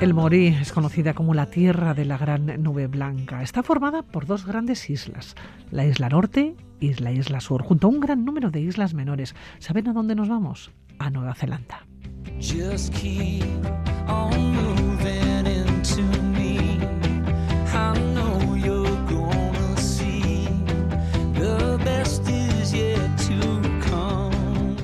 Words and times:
El 0.00 0.12
Morí 0.12 0.48
es 0.48 0.72
conocida 0.72 1.14
como 1.14 1.32
la 1.32 1.46
tierra 1.46 1.94
de 1.94 2.04
la 2.04 2.18
gran 2.18 2.62
nube 2.62 2.86
blanca. 2.86 3.42
Está 3.42 3.62
formada 3.62 4.02
por 4.02 4.26
dos 4.26 4.44
grandes 4.44 4.90
islas, 4.90 5.34
la 5.70 5.86
isla 5.86 6.10
norte 6.10 6.54
y 6.80 6.92
la 6.94 7.12
isla 7.12 7.40
sur, 7.40 7.62
junto 7.62 7.86
a 7.86 7.90
un 7.90 8.00
gran 8.00 8.24
número 8.24 8.50
de 8.50 8.60
islas 8.60 8.92
menores. 8.92 9.34
¿Saben 9.58 9.88
a 9.88 9.92
dónde 9.92 10.14
nos 10.14 10.28
vamos? 10.28 10.70
A 10.98 11.10
Nueva 11.10 11.34
Zelanda. 11.34 11.86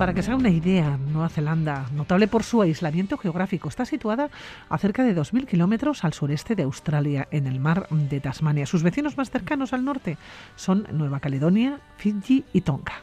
Para 0.02 0.14
que 0.14 0.22
se 0.24 0.32
haga 0.32 0.40
una 0.40 0.50
idea, 0.50 0.98
Nueva 1.12 1.28
Zelanda, 1.28 1.86
notable 1.94 2.26
por 2.26 2.42
su 2.42 2.60
aislamiento 2.60 3.16
geográfico, 3.16 3.68
está 3.68 3.84
situada 3.84 4.30
a 4.68 4.76
cerca 4.76 5.04
de 5.04 5.14
2.000 5.14 5.46
kilómetros 5.46 6.02
al 6.02 6.12
sureste 6.12 6.56
de 6.56 6.64
Australia, 6.64 7.28
en 7.30 7.46
el 7.46 7.60
mar 7.60 7.86
de 7.88 8.18
Tasmania. 8.18 8.66
Sus 8.66 8.82
vecinos 8.82 9.16
más 9.16 9.30
cercanos 9.30 9.72
al 9.72 9.84
norte 9.84 10.18
son 10.56 10.88
Nueva 10.90 11.20
Caledonia, 11.20 11.78
Fiji 11.98 12.44
y 12.52 12.62
Tonga. 12.62 12.94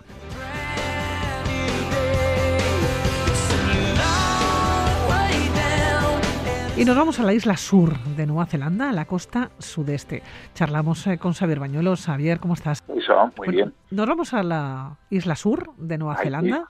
Y 6.79 6.85
nos 6.85 6.95
vamos 6.95 7.19
a 7.19 7.23
la 7.23 7.33
isla 7.33 7.57
sur 7.57 7.99
de 8.15 8.25
Nueva 8.25 8.45
Zelanda, 8.45 8.89
a 8.89 8.93
la 8.93 9.03
costa 9.03 9.51
sudeste. 9.57 10.23
Charlamos 10.53 11.05
eh, 11.07 11.17
con 11.17 11.33
Xavier 11.33 11.59
Bañuelos. 11.59 12.05
Xavier, 12.05 12.39
¿cómo 12.39 12.53
estás? 12.53 12.85
muy 12.87 13.49
bien. 13.49 13.73
Nos 13.91 14.07
vamos 14.07 14.33
a 14.33 14.43
la 14.43 14.97
isla 15.09 15.35
sur 15.35 15.73
de 15.75 15.97
Nueva 15.97 16.15
Zelanda. 16.15 16.69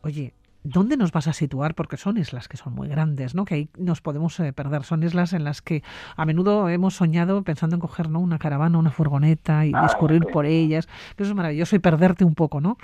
Oye, 0.00 0.32
¿dónde 0.62 0.96
nos 0.96 1.12
vas 1.12 1.28
a 1.28 1.34
situar? 1.34 1.74
Porque 1.74 1.98
son 1.98 2.16
islas 2.16 2.48
que 2.48 2.56
son 2.56 2.72
muy 2.72 2.88
grandes, 2.88 3.34
¿no? 3.34 3.44
Que 3.44 3.54
ahí 3.54 3.68
nos 3.76 4.00
podemos 4.00 4.40
eh, 4.40 4.54
perder. 4.54 4.82
Son 4.84 5.02
islas 5.02 5.34
en 5.34 5.44
las 5.44 5.60
que 5.60 5.82
a 6.16 6.24
menudo 6.24 6.70
hemos 6.70 6.94
soñado 6.94 7.42
pensando 7.44 7.76
en 7.76 7.80
coger 7.80 8.06
una 8.06 8.38
caravana, 8.38 8.78
una 8.78 8.92
furgoneta 8.92 9.66
y 9.66 9.72
ah, 9.74 9.82
discurrir 9.82 10.24
por 10.32 10.46
ellas. 10.46 10.88
eso 11.18 11.28
es 11.28 11.34
maravilloso 11.34 11.76
y 11.76 11.80
perderte 11.80 12.24
un 12.24 12.34
poco, 12.34 12.62
¿no? 12.62 12.78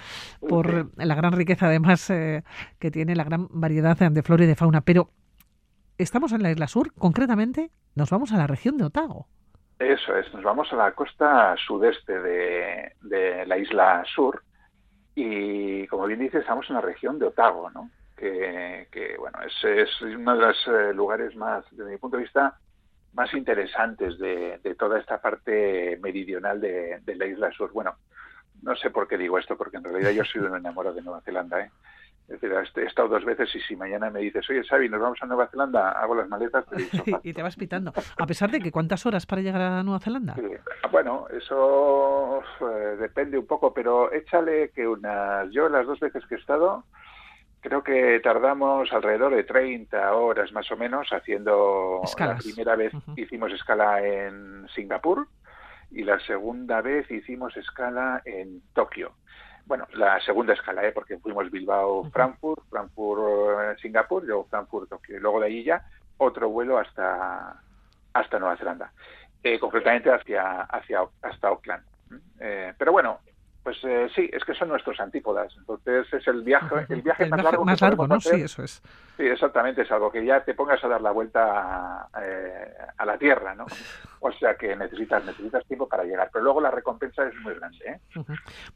Por 0.47 0.91
la 0.95 1.15
gran 1.15 1.33
riqueza, 1.33 1.69
además, 1.69 2.11
eh, 2.11 2.45
que 2.79 2.91
tiene 2.91 3.17
la 3.17 3.25
gran 3.25 3.49
variedad 3.51 3.97
de 3.97 4.23
flora 4.23 4.45
y 4.45 4.47
de 4.47 4.57
fauna. 4.57 4.83
Pero 4.83 5.09
estamos 5.99 6.33
en 6.33 6.43
la 6.43 6.51
isla 6.51 6.67
sur, 6.67 6.93
concretamente 6.95 7.71
nos 7.95 8.11
vamos 8.11 8.33
a 8.33 8.37
la 8.37 8.47
región 8.47 8.77
de 8.77 8.85
Otago. 8.85 9.27
Eso 9.79 10.17
es, 10.17 10.33
nos 10.33 10.43
vamos 10.43 10.73
a 10.73 10.77
la 10.77 10.93
costa 10.93 11.55
sudeste 11.67 12.19
de, 12.19 13.45
la 13.47 13.59
isla 13.59 14.05
sur 14.07 14.43
y, 15.15 15.87
como 15.89 16.07
bien 16.07 16.21
dices, 16.21 16.41
estamos 16.41 16.69
en 16.69 16.77
la 16.77 16.81
región 16.81 17.19
de 17.19 17.27
Otago, 17.27 17.71
¿no? 17.71 17.91
Que, 18.17 19.17
bueno, 19.19 19.39
es, 19.43 20.01
uno 20.01 20.37
de 20.37 20.47
los 20.47 20.69
eh, 20.69 20.95
lugares 20.95 21.37
más, 21.37 21.65
desde 21.71 21.91
mi 21.91 21.99
punto 21.99 22.17
de 22.17 22.23
vista, 22.23 22.59
más 23.13 23.33
interesantes 23.35 24.19
de, 24.19 24.59
toda 24.79 24.99
esta 24.99 25.21
parte 25.21 25.99
meridional 26.03 26.61
de, 26.61 27.01
de, 27.05 27.15
la 27.15 27.27
isla 27.27 27.51
sur. 27.53 27.71
Bueno, 27.73 27.97
no 28.63 28.75
sé 28.77 28.91
por 28.91 29.07
qué 29.07 29.19
digo 29.19 29.39
esto, 29.39 29.57
porque 29.57 29.77
en 29.77 29.85
realidad 29.85 30.11
yo 30.11 30.25
soy 30.25 30.41
un 30.43 30.57
enamorado 30.57 30.95
de 30.95 31.03
Nueva 31.03 31.21
Zelanda, 31.21 31.61
¿eh? 31.61 31.71
Es 32.29 32.41
decir, 32.41 32.53
he 32.77 32.87
estado 32.87 33.09
dos 33.09 33.25
veces 33.25 33.55
y 33.55 33.61
si 33.61 33.77
mañana 33.77 34.11
me 34.11 34.19
dices, 34.19 34.49
oye, 34.51 34.65
Xavi, 34.65 34.89
nos 34.89 35.01
vamos 35.01 35.19
a 35.23 35.27
Nueva 35.27 35.47
Zelanda, 35.47 35.93
hago 35.93 36.17
las 36.17 36.29
maletas. 36.29 36.65
y 37.23 37.33
te 37.33 37.43
vas 37.43 37.55
pitando. 37.55 37.93
A 38.19 38.27
pesar 38.27 38.51
de 38.51 38.59
que, 38.59 38.73
¿cuántas 38.73 39.07
horas 39.07 39.27
para 39.27 39.43
llegar 39.43 39.61
a 39.63 39.83
Nueva 39.85 40.01
Zelanda? 40.01 40.35
Bueno, 40.91 41.27
eso 41.31 42.43
eh, 42.63 42.97
depende 42.99 43.39
un 43.39 43.47
poco, 43.47 43.73
pero 43.73 44.13
échale 44.13 44.71
que 44.71 44.89
unas... 44.89 45.49
Yo 45.53 45.69
las 45.69 45.87
dos 45.87 46.01
veces 46.01 46.27
que 46.27 46.35
he 46.35 46.39
estado, 46.39 46.83
creo 47.61 47.85
que 47.85 48.19
tardamos 48.19 48.93
alrededor 48.93 49.33
de 49.37 49.45
30 49.45 50.13
horas 50.17 50.51
más 50.51 50.69
o 50.73 50.77
menos 50.77 51.09
haciendo... 51.13 52.03
La 52.19 52.39
primera 52.39 52.75
vez 52.75 52.93
hicimos 53.17 53.53
escala 53.53 54.05
en 54.05 54.67
Singapur 54.75 55.29
y 55.93 56.03
la 56.03 56.19
segunda 56.19 56.81
vez 56.81 57.09
hicimos 57.09 57.57
escala 57.57 58.21
en 58.25 58.63
Tokio 58.75 59.13
bueno, 59.67 59.87
la 59.95 60.21
segunda 60.21 60.55
escala, 60.55 60.87
¿eh? 60.87 60.93
porque 60.93 61.19
fuimos 61.19 61.51
Bilbao, 61.51 62.09
Frankfurt, 62.11 62.63
Frankfurt, 62.71 63.21
eh, 63.61 63.77
Singapur, 63.83 64.25
luego 64.25 64.45
Frankfurt, 64.45 64.89
Tokio, 64.89 65.17
y 65.17 65.21
luego 65.21 65.41
de 65.41 65.47
ahí 65.47 65.65
ya 65.65 65.85
otro 66.19 66.49
vuelo 66.49 66.79
hasta, 66.79 67.61
hasta 68.13 68.39
Nueva 68.39 68.57
Zelanda, 68.57 68.93
eh, 69.43 69.59
concretamente 69.59 70.11
hacia, 70.11 70.63
hacia, 70.63 71.01
hasta 71.23 71.49
Auckland. 71.49 71.85
Eh, 72.39 72.75
pero 72.79 72.93
bueno, 72.93 73.19
pues 73.67 73.83
eh, 73.83 74.09
sí, 74.15 74.31
es 74.33 74.45
que 74.45 74.55
son 74.55 74.69
nuestros 74.69 75.01
antípodas. 75.01 75.53
Entonces 75.59 76.07
es 76.13 76.29
el 76.29 76.45
viaje, 76.45 76.87
el 76.89 77.03
viaje 77.03 77.27
más 77.27 77.43
largo. 77.43 77.65
Más 77.65 77.81
largo, 77.81 78.07
¿no? 78.07 78.21
Sí, 78.21 78.41
eso 78.41 78.63
es. 78.63 78.81
Sí, 79.17 79.25
exactamente, 79.25 79.83
es 79.83 79.91
algo 79.91 80.13
que 80.13 80.25
ya 80.25 80.45
te 80.45 80.55
pongas 80.55 80.85
a 80.85 80.87
dar 80.87 81.01
la 81.01 81.11
vuelta 81.11 82.07
eh, 82.23 82.73
a, 82.97 83.05
la 83.05 83.19
Tierra, 83.19 83.57
¿no? 83.57 83.67
O 84.21 84.31
sea 84.31 84.55
que 84.55 84.77
necesitas, 84.77 85.25
necesitas 85.25 85.67
tiempo 85.67 85.89
para 85.89 86.05
llegar, 86.05 86.31
pero 86.33 86.45
luego 86.45 86.61
la 86.61 86.71
recompensa 86.71 87.27
es 87.27 87.35
muy 87.41 87.55
grande. 87.55 87.79
¿eh? 87.87 88.01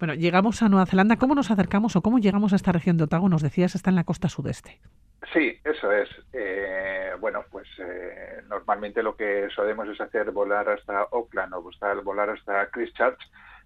Bueno, 0.00 0.14
llegamos 0.14 0.60
a 0.60 0.68
Nueva 0.68 0.86
Zelanda. 0.86 1.14
¿Cómo 1.14 1.36
nos 1.36 1.52
acercamos 1.52 1.94
o 1.94 2.02
cómo 2.02 2.18
llegamos 2.18 2.52
a 2.52 2.56
esta 2.56 2.72
región 2.72 2.96
de 2.96 3.04
Otago? 3.04 3.28
Nos 3.28 3.42
decías, 3.42 3.76
está 3.76 3.90
en 3.90 3.96
la 3.96 4.02
costa 4.02 4.28
sudeste. 4.28 4.80
Sí, 5.32 5.56
eso 5.62 5.92
es. 5.92 6.08
bueno, 7.20 7.44
pues 7.48 7.68
normalmente 8.48 9.04
lo 9.04 9.14
que 9.14 9.48
solemos 9.54 9.88
es 9.88 10.00
hacer 10.00 10.32
volar 10.32 10.68
hasta 10.68 11.02
Auckland 11.12 11.54
o 11.54 11.62
volar 12.02 12.30
hasta 12.30 12.68
Christchurch 12.70 13.20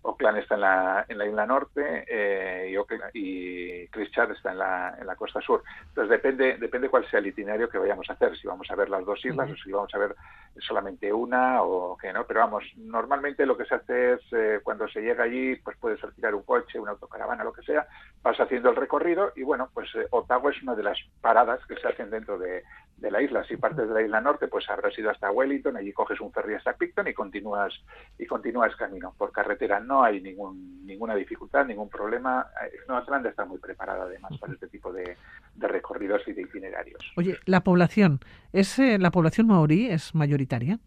Auckland 0.04 0.38
está 0.38 0.54
en 0.54 0.60
la, 0.60 1.06
en 1.08 1.18
la 1.18 1.26
isla 1.26 1.46
norte 1.46 2.04
eh, 2.06 2.76
y, 3.14 3.18
y, 3.18 3.88
Christchurch 3.88 4.32
está 4.32 4.52
en 4.52 4.58
la, 4.58 4.96
en 5.00 5.06
la 5.06 5.16
costa 5.16 5.40
sur. 5.40 5.62
Entonces 5.88 6.10
depende, 6.10 6.58
depende 6.58 6.88
cuál 6.88 7.08
sea 7.10 7.20
el 7.20 7.26
itinerario 7.26 7.68
que 7.68 7.78
vayamos 7.78 8.08
a 8.10 8.12
hacer, 8.12 8.36
si 8.36 8.46
vamos 8.46 8.70
a 8.70 8.76
ver 8.76 8.90
las 8.90 9.04
dos 9.04 9.24
islas 9.24 9.50
o 9.50 9.56
si 9.56 9.72
vamos 9.72 9.94
a 9.94 9.98
ver 9.98 10.14
solamente 10.60 11.12
una 11.12 11.62
o 11.62 11.96
qué, 11.96 12.12
¿no? 12.12 12.26
Pero 12.26 12.40
vamos, 12.40 12.64
normalmente 12.76 13.46
lo 13.46 13.56
que 13.56 13.64
se 13.64 13.74
hace 13.74 14.14
es 14.14 14.20
eh, 14.32 14.60
cuando 14.62 14.86
se 14.88 15.00
llega 15.00 15.24
allí, 15.24 15.56
pues 15.56 15.76
puedes 15.78 16.02
alquilar 16.04 16.34
un 16.34 16.42
coche, 16.42 16.78
una 16.78 16.92
autocaravana, 16.92 17.42
lo 17.42 17.52
que 17.52 17.62
sea, 17.62 17.86
vas 18.22 18.38
haciendo 18.38 18.70
el 18.70 18.76
recorrido 18.76 19.32
y 19.34 19.42
bueno, 19.42 19.70
pues 19.72 19.88
eh, 19.94 20.06
Otago 20.10 20.50
es 20.50 20.62
una 20.62 20.74
de 20.74 20.82
las 20.82 20.98
paradas 21.20 21.64
que 21.66 21.76
se 21.76 21.88
hacen 21.88 22.10
dentro 22.10 22.38
de, 22.38 22.62
de 23.04 23.10
la 23.10 23.22
isla. 23.22 23.44
Si 23.44 23.56
partes 23.58 23.86
de 23.86 23.94
la 23.94 24.02
isla 24.02 24.20
norte, 24.20 24.48
pues 24.48 24.68
habrás 24.70 24.98
ido 24.98 25.10
hasta 25.10 25.30
Wellington, 25.30 25.76
allí 25.76 25.92
coges 25.92 26.20
un 26.20 26.32
ferry 26.32 26.54
hasta 26.54 26.72
Picton 26.72 27.06
y 27.06 27.12
continúas 27.12 27.74
y 28.18 28.24
continúas 28.24 28.74
camino 28.76 29.14
por 29.16 29.30
carretera. 29.30 29.78
No 29.78 30.02
hay 30.02 30.22
ningún, 30.22 30.84
ninguna 30.86 31.14
dificultad, 31.14 31.66
ningún 31.66 31.90
problema. 31.90 32.46
Eh, 32.64 32.78
Nueva 32.88 33.04
Zelanda 33.04 33.28
está 33.28 33.44
muy 33.44 33.58
preparada 33.58 34.04
además 34.04 34.32
para 34.40 34.54
este 34.54 34.68
tipo 34.68 34.90
de, 34.90 35.16
recorridos 35.56 36.22
y 36.26 36.32
de 36.32 36.42
itinerarios. 36.42 37.12
Oye, 37.16 37.38
la 37.44 37.60
población 37.60 38.20
es 38.52 38.78
eh, 38.78 38.98
la 38.98 39.10
población 39.10 39.48
maorí 39.48 39.90
es 39.90 40.14
mayoritaria. 40.14 40.78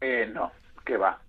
Eh, 0.00 0.30
no, 0.32 0.50
que 0.86 0.96
va. 0.96 1.20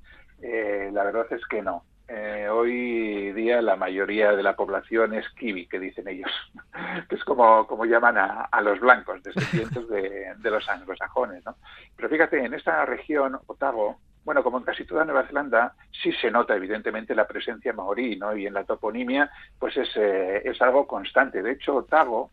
la 0.41 1.03
verdad 1.03 1.28
es 1.31 1.45
que 1.47 1.61
no. 1.61 1.84
Eh, 2.08 2.47
hoy 2.52 3.31
día 3.31 3.62
la 3.62 3.75
mayoría 3.75 4.34
de 4.34 4.44
la 4.44 4.56
población 4.56 5.14
es 5.14 5.28
kiwi, 5.30 5.68
que 5.68 5.80
dicen 5.80 6.08
ellos, 6.08 6.31
que 7.09 7.16
es 7.16 7.24
como, 7.24 7.66
como 7.68 7.86
llaman 7.86 8.18
a, 8.18 8.62
los 8.62 8.80
blancos, 8.80 9.24
descendientes 9.24 9.88
de, 9.88 10.34
de 10.38 10.52
los 10.52 10.67
anglosajones. 10.67 11.46
¿no? 11.46 11.55
Pero 11.96 12.09
fíjate, 12.09 12.44
en 12.44 12.53
esta 12.53 12.85
región, 12.85 13.40
Otago, 13.47 14.00
bueno, 14.26 14.44
como 14.44 14.58
en 14.58 14.64
casi 14.64 14.85
toda 14.85 15.05
Nueva 15.05 15.28
Zelanda, 15.28 15.76
sí 15.91 16.11
se 16.14 16.32
nota 16.32 16.55
evidentemente 16.55 17.16
la 17.16 17.28
presencia 17.28 17.73
maorí, 17.73 18.16
¿no? 18.16 18.35
Y 18.35 18.47
en 18.47 18.53
la 18.53 18.64
toponimia, 18.64 19.29
pues 19.59 19.76
es, 19.76 19.90
eh, 19.97 20.41
es 20.46 20.61
algo 20.61 20.88
constante. 20.88 21.41
De 21.41 21.52
hecho, 21.52 21.76
Otago, 21.76 22.32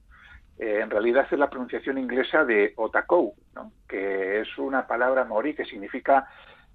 eh, 0.60 0.80
en 0.82 0.90
realidad 0.90 1.26
es 1.30 1.38
la 1.38 1.48
pronunciación 1.48 1.96
inglesa 1.96 2.44
de 2.44 2.74
Otakou, 2.76 3.34
¿no? 3.54 3.72
que 3.88 4.40
es 4.42 4.58
una 4.58 4.86
palabra 4.86 5.24
maorí 5.24 5.54
que 5.54 5.64
significa 5.64 6.28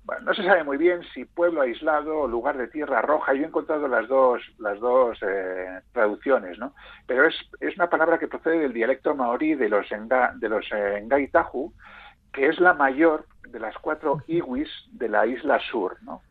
bueno, 0.06 0.22
no 0.26 0.34
se 0.36 0.44
sabe 0.44 0.64
muy 0.64 0.78
bien 0.78 1.02
si 1.14 1.26
pueblo 1.26 1.62
aislado 1.62 2.20
o 2.20 2.28
lugar 2.28 2.58
de 2.58 2.68
tierra 2.68 3.02
roja. 3.02 3.34
Yo 3.34 3.42
he 3.42 3.48
encontrado 3.48 3.88
las 3.88 4.08
dos, 4.08 4.40
las 4.60 4.80
dos 4.80 5.18
eh, 5.24 5.82
traducciones, 5.94 6.60
¿no? 6.60 6.76
Pero 7.08 7.28
es, 7.28 7.36
es 7.60 7.76
una 7.76 7.90
palabra 7.90 8.20
que 8.20 8.28
procede 8.28 8.60
del 8.60 8.74
dialecto 8.74 9.16
maorí 9.16 9.56
de 9.56 9.68
los, 9.68 9.88
de 9.90 10.50
los 10.50 10.66
eh, 10.72 11.32
que 12.32 12.48
es 12.48 12.60
la 12.60 12.76
mayor 12.76 13.26
de 13.50 13.60
las 13.60 13.76
cuatro 13.80 14.22
iwis 14.28 14.70
de 14.92 15.10
la 15.10 15.26
isla 15.26 15.60
sur, 15.72 15.98
¿no? 16.04 16.22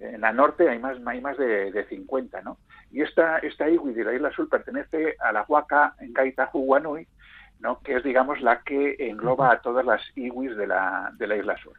En 0.00 0.20
la 0.20 0.32
norte 0.32 0.68
hay 0.68 0.78
más, 0.78 0.98
hay 1.06 1.20
más 1.22 1.38
de, 1.38 1.72
de 1.72 1.84
50, 1.86 2.42
¿no? 2.42 2.58
Y 2.90 3.00
esta, 3.00 3.38
esta 3.38 3.70
iwi 3.70 3.94
de 3.94 4.04
la 4.04 4.14
isla 4.14 4.32
sur 4.32 4.50
pertenece 4.50 5.16
a 5.20 5.32
la 5.32 5.46
huaca 5.48 5.94
Ngaitahu 5.98 6.58
Wanui, 6.58 7.08
¿no? 7.60 7.80
Que 7.80 7.96
es, 7.96 8.04
digamos, 8.04 8.42
la 8.42 8.60
que 8.60 8.96
engloba 8.98 9.50
a 9.50 9.62
todas 9.62 9.86
las 9.86 10.02
iwis 10.14 10.54
de 10.56 10.66
la, 10.66 11.10
de 11.16 11.26
la 11.26 11.36
isla 11.36 11.56
sur. 11.56 11.74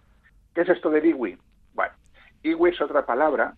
¿Qué 0.55 0.61
es 0.61 0.69
esto 0.69 0.89
del 0.89 1.05
iwi? 1.05 1.37
Bueno, 1.73 1.93
iwi 2.41 2.69
es 2.71 2.81
otra 2.81 3.05
palabra 3.05 3.53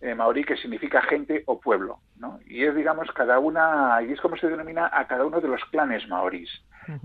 eh, 0.00 0.14
maorí 0.14 0.44
que 0.44 0.56
significa 0.56 1.02
gente 1.02 1.42
o 1.46 1.60
pueblo, 1.60 2.00
¿no? 2.16 2.40
Y 2.46 2.64
es, 2.64 2.74
digamos, 2.74 3.10
cada 3.12 3.38
una, 3.38 4.00
y 4.02 4.12
es 4.12 4.20
como 4.20 4.36
se 4.36 4.48
denomina 4.48 4.90
a 4.92 5.06
cada 5.06 5.26
uno 5.26 5.40
de 5.40 5.48
los 5.48 5.62
clanes 5.66 6.08
maorís. 6.08 6.50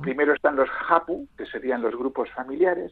Primero 0.01 0.33
están 0.33 0.56
los 0.56 0.69
hapu, 0.89 1.27
que 1.38 1.45
serían 1.45 1.81
los 1.81 1.95
grupos 1.95 2.31
familiares, 2.31 2.92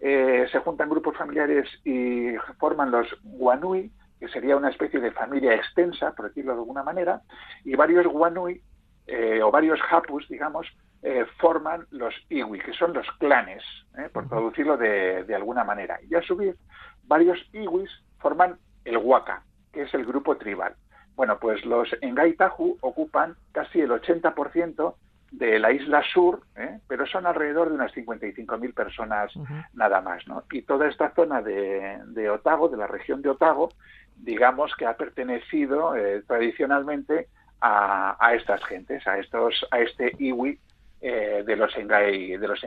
eh, 0.00 0.46
se 0.50 0.58
juntan 0.58 0.88
grupos 0.88 1.16
familiares 1.16 1.68
y 1.84 2.34
forman 2.58 2.90
los 2.90 3.06
guanui, 3.22 3.92
que 4.18 4.26
sería 4.28 4.56
una 4.56 4.70
especie 4.70 4.98
de 4.98 5.12
familia 5.12 5.54
extensa, 5.54 6.12
por 6.16 6.26
decirlo 6.28 6.54
de 6.54 6.58
alguna 6.58 6.82
manera, 6.82 7.20
y 7.64 7.76
varios 7.76 8.06
guanui 8.06 8.60
eh, 9.06 9.40
o 9.42 9.52
varios 9.52 9.78
hapus, 9.88 10.26
digamos, 10.28 10.66
eh, 11.08 11.24
forman 11.38 11.86
los 11.92 12.12
iwi, 12.30 12.58
que 12.58 12.72
son 12.72 12.92
los 12.92 13.06
clanes, 13.20 13.62
¿eh? 13.96 14.08
por 14.12 14.28
traducirlo 14.28 14.76
de, 14.76 15.22
de, 15.22 15.34
alguna 15.36 15.62
manera. 15.62 16.00
Y 16.10 16.16
a 16.16 16.22
su 16.22 16.34
vez, 16.34 16.56
varios 17.04 17.38
iwis 17.52 17.88
forman 18.18 18.58
el 18.84 18.96
waka, 18.96 19.44
que 19.72 19.82
es 19.82 19.94
el 19.94 20.04
grupo 20.04 20.36
tribal. 20.36 20.74
Bueno, 21.14 21.38
pues 21.38 21.64
los 21.64 21.88
Engaitahu 22.00 22.78
ocupan 22.80 23.36
casi 23.52 23.82
el 23.82 23.90
80% 23.90 24.96
de 25.30 25.60
la 25.60 25.70
isla 25.70 26.02
sur, 26.12 26.40
¿eh? 26.56 26.80
pero 26.88 27.06
son 27.06 27.24
alrededor 27.24 27.68
de 27.68 27.76
unas 27.76 27.94
55.000 27.94 28.74
personas 28.74 29.32
nada 29.74 30.00
más. 30.00 30.26
¿no? 30.26 30.42
Y 30.50 30.62
toda 30.62 30.88
esta 30.88 31.14
zona 31.14 31.40
de, 31.40 32.00
de, 32.06 32.30
Otago, 32.30 32.68
de 32.68 32.78
la 32.78 32.88
región 32.88 33.22
de 33.22 33.28
Otago, 33.28 33.68
digamos 34.16 34.74
que 34.74 34.86
ha 34.86 34.96
pertenecido 34.96 35.94
tradicionalmente 36.26 37.28
a, 37.60 38.16
a, 38.18 38.34
estas 38.34 38.64
gentes, 38.64 39.06
a 39.06 39.18
estos, 39.18 39.64
a 39.70 39.78
este 39.78 40.12
iwi 40.18 40.58
eh, 41.00 41.42
de 41.46 41.56
los 41.56 41.76
Engai, 41.76 42.36
de 42.38 42.48
los 42.48 42.60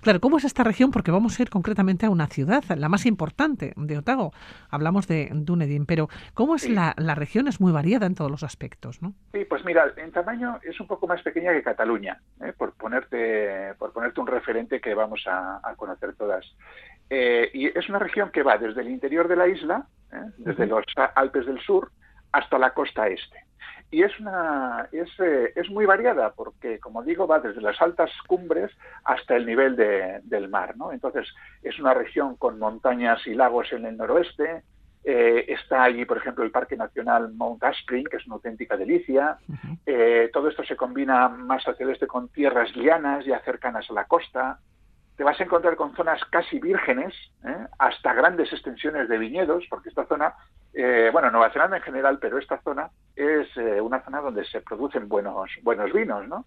Claro, 0.00 0.20
¿cómo 0.20 0.38
es 0.38 0.44
esta 0.44 0.64
región? 0.64 0.90
Porque 0.90 1.10
vamos 1.10 1.38
a 1.38 1.42
ir 1.42 1.50
concretamente 1.50 2.06
a 2.06 2.10
una 2.10 2.26
ciudad, 2.26 2.64
la 2.76 2.88
más 2.88 3.04
importante 3.06 3.74
de 3.76 3.98
Otago. 3.98 4.32
Hablamos 4.70 5.06
de 5.06 5.28
Dunedin, 5.32 5.84
pero 5.84 6.08
¿cómo 6.32 6.54
es 6.54 6.68
la, 6.68 6.94
la, 6.96 7.14
región? 7.14 7.46
Es 7.46 7.60
muy 7.60 7.70
variada 7.70 8.06
en 8.06 8.14
todos 8.14 8.30
los 8.30 8.42
aspectos, 8.42 9.02
¿no? 9.02 9.12
Sí, 9.32 9.44
pues 9.44 9.64
mira, 9.64 9.92
en 9.96 10.10
tamaño 10.10 10.58
es 10.62 10.80
un 10.80 10.86
poco 10.86 11.06
más 11.06 11.22
pequeña 11.22 11.52
que 11.52 11.62
Cataluña, 11.62 12.20
¿eh? 12.40 12.52
por 12.56 12.72
ponerte 12.74 13.74
por 13.78 13.92
ponerte 13.92 14.20
un 14.20 14.26
referente 14.26 14.80
que 14.80 14.94
vamos 14.94 15.24
a, 15.26 15.60
conocer 15.76 16.14
todas. 16.14 16.46
Eh, 17.10 17.50
y 17.52 17.78
es 17.78 17.88
una 17.88 17.98
región 17.98 18.30
que 18.30 18.42
va 18.42 18.56
desde 18.58 18.80
el 18.80 18.88
interior 18.88 19.28
de 19.28 19.36
la 19.36 19.48
isla, 19.48 19.86
desde 20.38 20.66
los 20.66 20.84
Alpes 21.14 21.46
del 21.46 21.60
Sur, 21.60 21.90
hasta 22.32 22.58
la 22.58 22.72
costa 22.72 23.06
este 23.08 23.47
y 23.90 24.02
es 24.02 24.18
una 24.20 24.88
es, 24.92 25.08
eh, 25.18 25.52
es, 25.56 25.70
muy 25.70 25.86
variada 25.86 26.32
porque 26.32 26.78
como 26.78 27.02
digo 27.02 27.26
va 27.26 27.40
desde 27.40 27.60
las 27.60 27.80
altas 27.80 28.10
cumbres 28.26 28.70
hasta 29.04 29.36
el 29.36 29.46
nivel 29.46 29.76
de, 29.76 30.20
del 30.24 30.48
mar 30.48 30.76
no 30.76 30.92
entonces 30.92 31.26
es 31.62 31.78
una 31.78 31.94
región 31.94 32.36
con 32.36 32.58
montañas 32.58 33.26
y 33.26 33.34
lagos 33.34 33.72
en 33.72 33.86
el 33.86 33.96
noroeste 33.96 34.62
eh, 35.04 35.46
está 35.48 35.84
allí 35.84 36.04
por 36.04 36.18
ejemplo 36.18 36.44
el 36.44 36.50
parque 36.50 36.76
nacional 36.76 37.32
Mount 37.32 37.64
Aspring 37.64 38.04
que 38.04 38.18
es 38.18 38.26
una 38.26 38.34
auténtica 38.34 38.76
delicia. 38.76 39.38
Eh, 39.86 40.28
todo 40.34 40.48
esto 40.48 40.62
se 40.64 40.76
combina 40.76 41.28
más 41.28 41.66
hacia 41.66 41.84
el 41.84 41.92
este 41.92 42.06
con 42.06 42.28
tierras 42.28 42.70
llanas 42.74 43.24
ya 43.24 43.40
cercanas 43.40 43.88
a 43.88 43.94
la 43.94 44.04
costa. 44.04 44.58
Te 45.16 45.24
vas 45.24 45.40
a 45.40 45.44
encontrar 45.44 45.76
con 45.76 45.96
zonas 45.96 46.20
casi 46.30 46.60
vírgenes, 46.60 47.14
hasta 47.78 48.12
grandes 48.12 48.52
extensiones 48.52 49.08
de 49.08 49.18
viñedos, 49.18 49.64
porque 49.68 49.88
esta 49.88 50.06
zona 50.06 50.34
eh, 50.74 51.10
bueno, 51.12 51.30
Nueva 51.30 51.50
Zelanda 51.50 51.78
en 51.78 51.82
general, 51.82 52.18
pero 52.20 52.38
esta 52.38 52.60
zona 52.62 52.90
es 53.16 53.48
eh, 53.56 53.80
una 53.80 54.00
zona 54.02 54.20
donde 54.20 54.44
se 54.44 54.60
producen 54.60 55.08
buenos, 55.08 55.50
buenos 55.62 55.92
vinos, 55.92 56.26
¿no? 56.28 56.44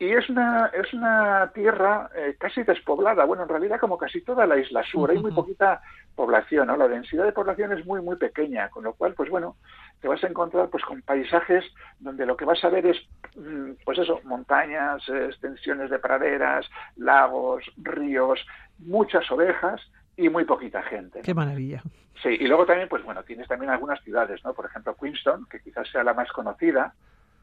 Y 0.00 0.12
es 0.12 0.28
una, 0.30 0.66
es 0.66 0.92
una 0.94 1.50
tierra 1.52 2.08
eh, 2.14 2.36
casi 2.38 2.62
despoblada, 2.62 3.24
bueno, 3.24 3.42
en 3.42 3.48
realidad 3.48 3.80
como 3.80 3.98
casi 3.98 4.20
toda 4.20 4.46
la 4.46 4.56
isla 4.56 4.84
sur, 4.84 5.10
hay 5.10 5.18
muy 5.18 5.32
poquita 5.32 5.82
población, 6.14 6.68
¿no? 6.68 6.76
La 6.76 6.86
densidad 6.86 7.24
de 7.24 7.32
población 7.32 7.72
es 7.72 7.84
muy, 7.84 8.00
muy 8.00 8.14
pequeña, 8.14 8.68
con 8.68 8.84
lo 8.84 8.92
cual, 8.92 9.14
pues 9.14 9.28
bueno, 9.28 9.56
te 10.00 10.06
vas 10.06 10.22
a 10.22 10.28
encontrar 10.28 10.68
pues 10.68 10.84
con 10.84 11.02
paisajes 11.02 11.64
donde 11.98 12.26
lo 12.26 12.36
que 12.36 12.44
vas 12.44 12.62
a 12.62 12.68
ver 12.68 12.86
es, 12.86 12.96
mm, 13.34 13.72
pues 13.84 13.98
eso, 13.98 14.20
montañas, 14.22 15.02
extensiones 15.08 15.90
de 15.90 15.98
praderas, 15.98 16.70
lagos, 16.94 17.64
ríos, 17.76 18.38
muchas 18.78 19.28
ovejas, 19.32 19.80
y 20.18 20.28
muy 20.28 20.44
poquita 20.44 20.82
gente. 20.82 21.22
Qué 21.22 21.32
maravilla. 21.32 21.80
Sí, 22.22 22.30
y 22.30 22.48
luego 22.48 22.66
también, 22.66 22.88
pues 22.88 23.04
bueno, 23.04 23.22
tienes 23.22 23.46
también 23.46 23.70
algunas 23.70 24.02
ciudades, 24.02 24.44
¿no? 24.44 24.52
Por 24.52 24.66
ejemplo, 24.66 24.96
Queenstown, 25.00 25.46
que 25.48 25.60
quizás 25.60 25.88
sea 25.88 26.02
la 26.02 26.12
más 26.12 26.30
conocida, 26.32 26.92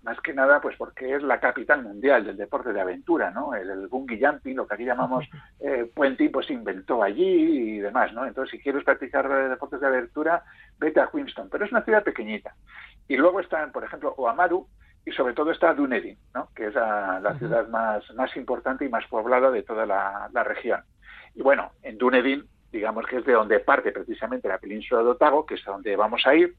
más 0.04 0.20
que 0.20 0.34
nada, 0.34 0.60
pues 0.60 0.76
porque 0.76 1.16
es 1.16 1.24
la 1.24 1.40
capital 1.40 1.82
mundial 1.82 2.26
del 2.26 2.36
deporte 2.36 2.74
de 2.74 2.82
aventura, 2.82 3.32
¿no? 3.32 3.56
El, 3.56 3.70
el 3.70 3.88
bungee 3.88 4.20
jumping, 4.20 4.58
lo 4.58 4.68
que 4.68 4.76
aquí 4.76 4.84
llamamos 4.84 5.26
eh, 5.62 5.90
puenting, 5.96 6.32
pues 6.34 6.48
se 6.48 6.54
inventó 6.54 7.02
allí 7.02 7.78
y 7.78 7.80
demás, 7.80 8.12
¿no? 8.12 8.26
Entonces, 8.26 8.52
si 8.52 8.60
quieres 8.62 8.84
practicar 8.84 9.50
deportes 9.50 9.80
de 9.80 9.88
aventura, 9.88 10.44
vete 10.78 11.00
a 11.00 11.08
Queenstown, 11.08 11.50
pero 11.50 11.64
es 11.64 11.72
una 11.72 11.84
ciudad 11.84 12.04
pequeñita. 12.04 12.56
Y 13.08 13.16
luego 13.16 13.40
están, 13.40 13.72
por 13.72 13.86
ejemplo, 13.86 14.14
Oamaru, 14.18 14.68
y 15.06 15.12
sobre 15.14 15.34
todo 15.34 15.52
está 15.52 15.74
Dunedin, 15.74 16.18
¿no? 16.34 16.50
que 16.54 16.68
es 16.68 16.74
la, 16.74 17.36
ciudad 17.38 17.70
más, 17.70 18.04
más 18.16 18.36
importante 18.36 18.84
y 18.84 18.90
más 18.90 19.06
poblada 19.08 19.50
de 19.52 19.64
toda 19.64 19.86
la, 19.86 20.30
la 20.34 20.44
región. 20.44 20.82
Y 21.36 21.44
bueno, 21.44 21.72
en 21.84 21.98
Dunedin 21.98 22.44
digamos 22.76 23.06
que 23.08 23.18
es 23.18 23.26
de 23.26 23.34
donde 23.34 23.60
parte 23.60 23.92
precisamente 23.92 24.50
la 24.50 24.58
península 24.58 25.02
de 25.02 25.10
Otago, 25.10 25.46
que 25.46 25.56
es 25.56 25.68
a 25.68 25.72
donde 25.72 25.96
vamos 25.96 26.26
a 26.26 26.36
ir, 26.36 26.56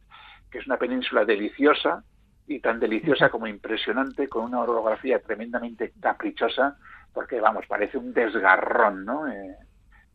que 0.51 0.59
es 0.59 0.67
una 0.67 0.79
península 0.79 1.25
deliciosa 1.25 2.03
y 2.47 2.61
tan 2.61 2.81
deliciosa 2.81 3.29
como 3.29 3.47
impresionante, 3.47 4.29
con 4.29 4.45
una 4.45 4.61
orografía 4.61 5.21
tremendamente 5.21 5.93
caprichosa, 6.01 6.77
porque 7.13 7.41
vamos, 7.41 7.67
parece 7.67 7.99
un 7.99 8.13
desgarrón, 8.15 9.05
¿no? 9.05 9.29
Eh, 9.29 9.57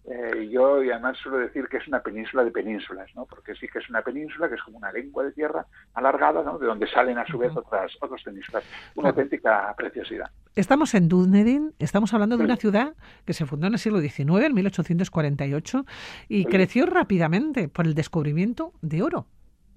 eh, 0.06 0.50
yo 0.52 0.84
y 0.84 0.90
además 0.90 1.18
suelo 1.18 1.38
decir 1.38 1.68
que 1.68 1.78
es 1.78 1.88
una 1.88 2.02
península 2.02 2.44
de 2.44 2.52
penínsulas, 2.52 3.08
¿no? 3.16 3.26
porque 3.26 3.54
sí 3.56 3.68
que 3.68 3.80
es 3.80 3.90
una 3.90 4.02
península 4.02 4.50
que 4.50 4.56
es 4.56 4.62
como 4.64 4.78
una 4.78 4.92
lengua 4.92 5.24
de 5.24 5.32
tierra 5.32 5.66
alargada, 5.94 6.44
¿no? 6.44 6.58
de 6.58 6.66
donde 6.66 6.88
salen 6.88 7.18
a 7.20 7.26
su 7.28 7.38
vez 7.38 7.56
otras, 7.56 7.92
otras 8.02 8.24
penínsulas. 8.24 8.64
Una 8.96 9.10
auténtica 9.10 9.74
preciosidad. 9.78 10.32
Estamos 10.56 10.96
en 10.96 11.08
Dunedin, 11.08 11.74
estamos 11.80 12.14
hablando 12.14 12.38
de 12.38 12.44
una 12.44 12.58
ciudad 12.58 12.94
que 13.26 13.34
se 13.34 13.46
fundó 13.46 13.68
en 13.68 13.74
el 13.74 13.80
siglo 13.80 14.02
XIX, 14.02 14.46
en 14.46 14.54
1848, 14.56 15.86
y 16.28 16.46
creció 16.46 16.86
rápidamente 16.88 17.70
por 17.70 17.86
el 17.86 17.94
descubrimiento 17.94 18.74
de 18.82 19.04
oro. 19.04 19.28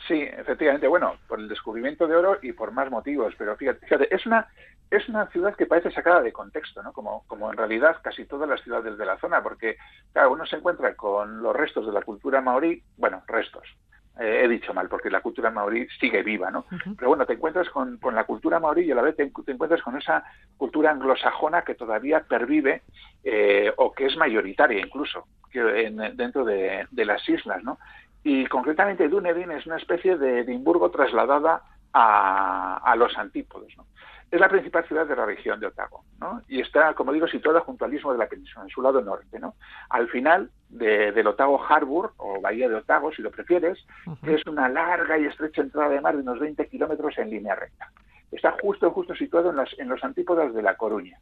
Sí, 0.07 0.21
efectivamente, 0.21 0.87
bueno, 0.87 1.15
por 1.29 1.41
el 1.41 1.49
descubrimiento 1.49 2.07
de 2.07 2.17
oro 2.17 2.39
y 2.43 2.53
por 2.53 2.73
más 2.73 2.91
motivos, 2.91 3.35
pero 3.39 3.57
fíjate, 3.57 3.87
fíjate 3.87 4.15
es 4.15 4.27
una 4.27 4.47
es 4.91 5.09
una 5.09 5.27
ciudad 5.29 5.55
que 5.57 5.67
parece 5.67 5.91
sacada 5.91 6.21
de 6.21 6.33
contexto, 6.33 6.83
¿no? 6.83 6.93
Como, 6.93 7.25
como 7.27 7.51
en 7.51 7.57
realidad 7.57 7.97
casi 8.03 8.25
todas 8.27 8.49
las 8.49 8.63
ciudades 8.63 8.97
de 8.97 9.07
la 9.07 9.19
zona, 9.19 9.43
porque, 9.43 9.77
claro, 10.13 10.33
uno 10.33 10.47
se 10.47 10.57
encuentra 10.57 10.95
con 10.95 11.43
los 11.43 11.55
restos 11.55 11.87
de 11.87 11.93
la 11.93 12.03
cultura 12.03 12.41
maorí, 12.41 12.83
bueno, 12.97 13.23
restos, 13.27 13.65
eh, 14.21 14.43
he 14.45 14.49
dicho 14.49 14.73
mal, 14.73 14.89
porque 14.89 15.11
la 15.11 15.21
cultura 15.21 15.51
maorí 15.51 15.89
sigue 15.99 16.23
viva, 16.23 16.51
¿no? 16.51 16.67
Pero 16.97 17.09
bueno, 17.09 17.27
te 17.27 17.33
encuentras 17.33 17.69
con, 17.71 17.99
con, 17.99 18.15
la 18.15 18.25
cultura 18.25 18.61
maorí 18.61 18.83
y 18.83 18.93
a 18.93 18.95
la 18.95 19.03
vez 19.03 19.17
te, 19.17 19.25
encuentras 19.25 19.83
con 19.83 19.97
esa 19.97 20.23
cultura 20.57 20.93
anglosajona 20.93 21.63
que 21.63 21.75
todavía 21.75 22.21
pervive 22.21 22.83
eh, 23.25 23.73
o 23.77 23.93
que 23.93 24.07
es 24.07 24.17
mayoritaria 24.17 24.81
incluso 24.81 25.27
que 25.51 25.87
en, 25.87 26.17
dentro 26.17 26.45
de, 26.45 26.87
de, 26.91 27.05
las 27.05 27.29
islas, 27.29 27.65
¿no? 27.65 27.79
Y 28.23 28.47
concretamente 28.47 29.09
Dunedin 29.09 29.51
es 29.51 29.67
una 29.67 29.77
especie 29.77 30.17
de 30.17 30.41
Edimburgo 30.41 30.91
trasladada 30.91 31.63
a, 31.93 32.77
a 32.85 32.97
los 32.97 33.19
antípodos, 33.19 33.77
¿no? 33.77 33.87
Es 34.31 34.41
la 34.41 34.49
principal 34.49 34.85
ciudad 34.87 35.07
de 35.07 35.15
la 35.15 35.27
región 35.27 35.61
de 35.61 35.67
Otago, 35.67 36.05
¿no? 36.21 36.43
Y 36.49 36.61
está, 36.61 36.95
como 36.95 37.13
digo, 37.13 37.29
situada 37.29 37.61
junto 37.61 37.85
al 37.85 37.95
istmo 37.95 38.13
de 38.13 38.19
la 38.19 38.27
península, 38.27 38.65
en 38.65 38.71
su 38.71 38.83
lado 38.83 39.01
norte, 39.01 39.39
¿no? 39.39 39.55
Al 39.91 40.09
final 40.09 40.51
de, 40.69 41.13
del 41.13 41.27
Otago 41.29 41.65
Harbour, 41.65 42.13
o 42.17 42.41
Bahía 42.41 42.69
de 42.69 42.75
Otago, 42.75 43.13
si 43.13 43.23
lo 43.23 43.31
prefieres, 43.31 43.87
que 44.25 44.35
es 44.35 44.47
una 44.47 44.69
larga 44.69 45.19
y 45.19 45.27
estrecha 45.27 45.63
entrada 45.63 45.91
de 45.91 46.01
mar 46.01 46.17
de 46.17 46.23
unos 46.23 46.41
20 46.41 46.67
kilómetros 46.69 47.17
en 47.19 47.31
línea 47.31 47.55
recta. 47.55 47.91
Está 48.33 48.57
justo, 48.61 48.91
justo 48.91 49.15
situado 49.15 49.51
en, 49.51 49.57
las, 49.57 49.79
en 49.79 49.89
los 49.89 50.03
antípodas 50.03 50.53
de 50.53 50.63
La 50.63 50.77
Coruña. 50.77 51.19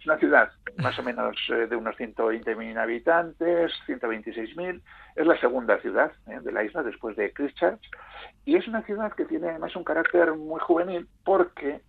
Es 0.00 0.06
una 0.06 0.18
ciudad 0.18 0.52
más 0.76 0.98
o 0.98 1.02
menos 1.02 1.36
eh, 1.50 1.66
de 1.66 1.76
unos 1.76 1.96
120.000 1.96 2.78
habitantes, 2.78 3.72
126.000. 3.86 4.80
Es 5.16 5.26
la 5.26 5.38
segunda 5.40 5.78
ciudad 5.78 6.12
eh, 6.28 6.38
de 6.40 6.52
la 6.52 6.62
isla 6.62 6.82
después 6.82 7.16
de 7.16 7.32
Christchurch. 7.32 7.80
Y 8.44 8.56
es 8.56 8.68
una 8.68 8.82
ciudad 8.82 9.12
que 9.12 9.24
tiene 9.24 9.50
además 9.50 9.74
un 9.74 9.84
carácter 9.84 10.34
muy 10.34 10.60
juvenil 10.60 11.08
porque 11.24 11.80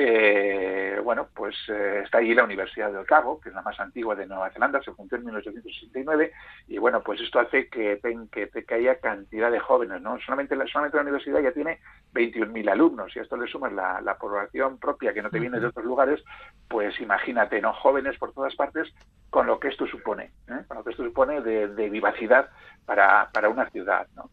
eh, 0.00 1.00
bueno, 1.02 1.26
pues 1.34 1.56
eh, 1.68 2.02
está 2.04 2.18
allí 2.18 2.32
la 2.32 2.44
Universidad 2.44 2.92
de 2.92 2.98
Otago, 2.98 3.40
que 3.40 3.48
es 3.48 3.54
la 3.56 3.62
más 3.62 3.80
antigua 3.80 4.14
de 4.14 4.26
Nueva 4.26 4.48
Zelanda, 4.50 4.80
se 4.80 4.92
fundó 4.92 5.16
en 5.16 5.24
1869, 5.24 6.32
y 6.68 6.78
bueno, 6.78 7.02
pues 7.02 7.20
esto 7.20 7.40
hace 7.40 7.68
que, 7.68 7.98
que, 8.30 8.48
que 8.64 8.74
haya 8.74 9.00
cantidad 9.00 9.50
de 9.50 9.58
jóvenes, 9.58 10.00
¿no? 10.00 10.16
Solamente 10.20 10.54
la, 10.54 10.68
solamente 10.68 10.98
la 10.98 11.02
universidad 11.02 11.40
ya 11.40 11.50
tiene 11.50 11.80
21.000 12.14 12.70
alumnos, 12.70 13.16
y 13.16 13.18
a 13.18 13.22
esto 13.22 13.36
le 13.36 13.48
sumas 13.48 13.72
la, 13.72 14.00
la, 14.00 14.16
población 14.18 14.78
propia 14.78 15.12
que 15.12 15.20
no 15.20 15.30
te 15.30 15.40
viene 15.40 15.58
de 15.58 15.66
otros 15.66 15.84
lugares, 15.84 16.22
pues 16.68 17.00
imagínate, 17.00 17.60
¿no? 17.60 17.72
Jóvenes 17.72 18.16
por 18.18 18.32
todas 18.32 18.54
partes, 18.54 18.88
con 19.30 19.48
lo 19.48 19.58
que 19.58 19.66
esto 19.66 19.84
supone, 19.88 20.30
¿eh? 20.46 20.62
con 20.68 20.76
lo 20.76 20.84
que 20.84 20.90
esto 20.90 21.02
supone 21.02 21.40
de, 21.40 21.66
de 21.66 21.90
vivacidad 21.90 22.50
para, 22.86 23.30
para 23.32 23.48
una 23.48 23.68
ciudad, 23.70 24.06
¿no? 24.14 24.30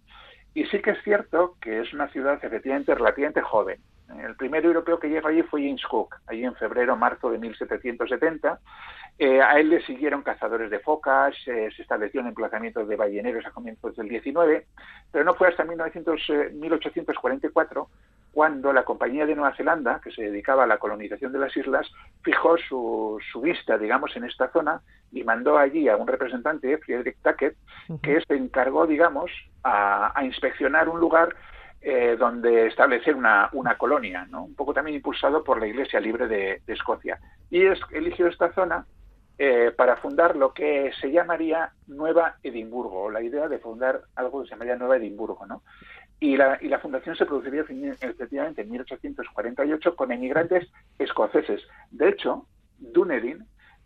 Y 0.53 0.65
sí 0.65 0.79
que 0.79 0.91
es 0.91 1.03
cierto 1.03 1.57
que 1.59 1.81
es 1.81 1.91
una 1.91 2.07
ciudad 2.09 2.39
efectivamente 2.43 2.93
relativamente 2.93 3.41
joven, 3.41 3.81
el 4.23 4.35
primer 4.35 4.65
europeo 4.65 4.99
que 4.99 5.09
llegó 5.09 5.27
allí 5.27 5.41
fue 5.43 5.63
James 5.63 5.85
Cook, 5.85 6.15
allí 6.27 6.43
en 6.43 6.55
febrero, 6.55 6.95
marzo 6.95 7.29
de 7.31 7.37
1770. 7.37 8.59
Eh, 9.17 9.41
a 9.41 9.59
él 9.59 9.69
le 9.69 9.81
siguieron 9.85 10.23
cazadores 10.23 10.69
de 10.69 10.79
focas, 10.79 11.35
eh, 11.47 11.69
se 11.75 11.81
estableció 11.81 12.19
en 12.19 12.27
emplazamientos 12.27 12.87
de 12.87 12.97
balleneros 12.97 13.45
a 13.45 13.51
comienzos 13.51 13.95
del 13.95 14.09
19, 14.09 14.67
pero 15.11 15.23
no 15.23 15.35
fue 15.35 15.47
hasta 15.47 15.63
1900, 15.63 16.21
1844 16.53 17.81
eh, 17.81 17.97
cuando 18.33 18.73
la 18.73 18.83
Compañía 18.83 19.25
de 19.25 19.33
Nueva 19.33 19.55
Zelanda, 19.55 20.01
que 20.03 20.11
se 20.11 20.23
dedicaba 20.23 20.65
a 20.65 20.67
la 20.67 20.77
colonización 20.77 21.31
de 21.31 21.39
las 21.39 21.55
islas, 21.55 21.89
fijó 22.21 22.57
su, 22.57 23.17
su 23.31 23.39
vista, 23.39 23.77
digamos, 23.77 24.13
en 24.17 24.25
esta 24.25 24.51
zona 24.51 24.81
y 25.13 25.23
mandó 25.23 25.57
allí 25.57 25.87
a 25.87 25.95
un 25.95 26.05
representante, 26.05 26.77
Friedrich 26.79 27.17
Tackett, 27.21 27.55
que 28.03 28.21
se 28.27 28.35
encargó, 28.35 28.85
digamos, 28.85 29.31
a, 29.63 30.11
a 30.13 30.25
inspeccionar 30.25 30.89
un 30.89 30.99
lugar 30.99 31.33
eh, 31.87 32.15
donde 32.17 32.65
establecer 32.65 33.15
una, 33.15 33.47
una, 33.53 33.77
colonia, 33.77 34.25
¿no? 34.31 34.45
un 34.45 34.55
poco 34.55 34.73
también 34.73 34.95
impulsado 34.95 35.43
por 35.43 35.59
la 35.59 35.67
Iglesia 35.67 35.99
Libre 35.99 36.27
de, 36.27 36.63
Escocia. 36.65 37.19
Y 37.51 37.63
es, 37.63 37.79
eligió 37.91 38.25
esta 38.25 38.51
zona 38.53 38.87
eh, 39.37 39.71
para 39.77 39.95
fundar 39.97 40.35
lo 40.35 40.51
que 40.51 40.91
se 40.99 41.11
llamaría 41.11 41.73
Nueva 41.85 42.37
Edimburgo, 42.41 43.11
la 43.11 43.21
idea 43.21 43.47
de 43.47 43.59
fundar 43.59 44.01
algo 44.15 44.41
que 44.41 44.47
se 44.47 44.55
llamaría 44.55 44.77
Nueva 44.77 44.97
Edimburgo. 44.97 45.45
¿no? 45.45 45.61
Y 46.19 46.35
la, 46.35 46.57
y 46.59 46.69
la 46.69 46.79
fundación 46.79 47.15
se 47.15 47.27
produciría 47.27 47.61
efectivamente 47.61 48.63
en 48.63 48.71
1848 48.71 49.95
con 49.95 50.11
emigrantes 50.11 50.67
escoceses. 50.97 51.61
De 51.91 52.09
hecho, 52.09 52.47
Dunedin 52.79 53.45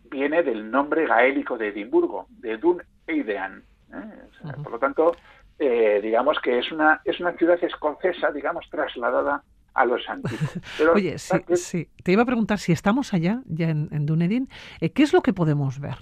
viene 0.09 0.41
del 0.41 0.71
nombre 0.71 1.05
gaélico 1.05 1.57
de 1.57 1.67
Edimburgo, 1.67 2.27
de 2.29 2.55
Dun 2.55 2.81
Eidean. 3.07 3.61
¿eh? 3.93 4.53
Por 4.63 4.71
lo 4.71 4.79
tanto, 4.79 5.17
eh, 5.59 5.99
digamos 6.01 6.39
que 6.39 6.57
es 6.57 6.71
una, 6.71 7.01
es 7.05 7.19
una 7.19 7.33
ciudad 7.33 7.61
escocesa, 7.63 8.31
digamos, 8.31 8.65
trasladada 8.69 9.43
a 9.73 9.85
los 9.85 10.07
antiguos. 10.09 10.59
Oye, 10.95 11.17
sí, 11.17 11.37
sí, 11.55 11.89
te 12.03 12.11
iba 12.11 12.23
a 12.23 12.25
preguntar 12.25 12.59
si 12.59 12.71
estamos 12.71 13.13
allá, 13.13 13.41
ya 13.45 13.69
en, 13.69 14.05
Dunedin, 14.05 14.49
eh, 14.79 14.91
¿qué 14.91 15.03
es 15.03 15.13
lo 15.13 15.21
que 15.21 15.33
podemos 15.33 15.79
ver? 15.79 15.97